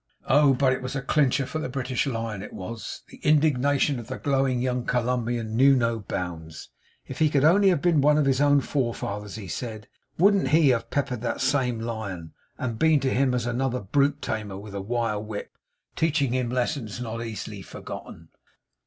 Oh 0.25 0.55
but 0.55 0.73
it 0.73 0.81
was 0.81 0.95
a 0.95 1.01
clincher 1.03 1.45
for 1.45 1.59
the 1.59 1.69
British 1.69 2.07
Lion, 2.07 2.41
it 2.41 2.53
was! 2.53 3.03
The 3.09 3.17
indignation 3.17 3.99
of 3.99 4.07
the 4.07 4.17
glowing 4.17 4.59
young 4.59 4.83
Columbian 4.83 5.55
knew 5.55 5.75
no 5.75 5.99
bounds. 5.99 6.69
If 7.05 7.19
he 7.19 7.29
could 7.29 7.43
only 7.43 7.69
have 7.69 7.83
been 7.83 8.01
one 8.01 8.17
of 8.17 8.25
his 8.25 8.41
own 8.41 8.61
forefathers, 8.61 9.35
he 9.35 9.47
said, 9.47 9.87
wouldn't 10.17 10.47
he 10.47 10.69
have 10.69 10.89
peppered 10.89 11.21
that 11.21 11.39
same 11.39 11.79
Lion, 11.79 12.33
and 12.57 12.79
been 12.79 12.99
to 13.01 13.13
him 13.13 13.35
as 13.35 13.45
another 13.45 13.79
Brute 13.79 14.23
Tamer 14.23 14.57
with 14.57 14.73
a 14.73 14.81
wire 14.81 15.19
whip, 15.19 15.55
teaching 15.95 16.33
him 16.33 16.49
lessons 16.49 16.99
not 16.99 17.23
easily 17.23 17.61
forgotten. 17.61 18.29